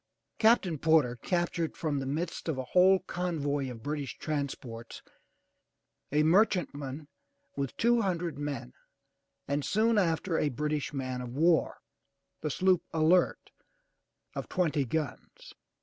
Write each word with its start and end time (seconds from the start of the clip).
Captain 0.39 0.79
Porter 0.79 1.15
captured 1.15 1.77
from 1.77 1.99
the 1.99 2.07
midst 2.07 2.49
of 2.49 2.57
a 2.57 2.63
whole 2.73 3.01
convoy 3.01 3.69
of 3.69 3.83
British 3.83 4.17
transports 4.17 5.03
a 6.11 6.23
merchantman 6.23 7.07
with 7.55 7.77
two 7.77 8.01
hundred 8.01 8.35
men, 8.35 8.73
and 9.47 9.63
soon 9.63 9.99
after 9.99 10.39
a 10.39 10.49
British 10.49 10.91
man 10.91 11.21
of 11.21 11.35
war, 11.35 11.77
the 12.41 12.49
sloop 12.49 12.81
Alert 12.91 13.51
of 14.33 14.49
twenty 14.49 14.85
guns. 14.85 15.53